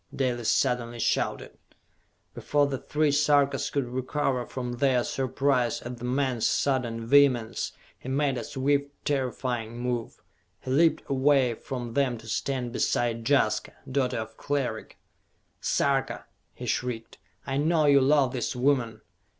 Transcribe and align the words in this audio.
Dalis 0.15 0.49
suddenly 0.49 0.97
shouted. 0.97 1.59
Before 2.33 2.65
the 2.65 2.79
three 2.79 3.11
Sarkas 3.11 3.69
could 3.69 3.85
recover 3.85 4.47
from 4.47 4.71
their 4.77 5.03
surprise 5.03 5.79
at 5.83 5.99
the 5.99 6.05
man's 6.05 6.47
sudden 6.49 7.05
vehemence, 7.05 7.73
he 7.99 8.09
made 8.09 8.35
a 8.39 8.43
swift, 8.43 8.87
terrifying 9.05 9.77
move. 9.77 10.23
He 10.61 10.71
leaped 10.71 11.07
away 11.07 11.53
from 11.53 11.93
them 11.93 12.17
to 12.17 12.27
stand 12.27 12.71
beside 12.73 13.29
Jaska, 13.29 13.73
daughter 13.91 14.17
of 14.17 14.37
Cleric. 14.37 14.97
"Sarka," 15.59 16.25
he 16.55 16.65
shrieked, 16.65 17.19
"I 17.45 17.57
know 17.57 17.85
you 17.85 18.01
love 18.01 18.31
this 18.33 18.55
woman! 18.55 19.01